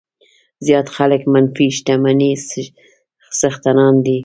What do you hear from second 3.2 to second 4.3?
څښتنان دي.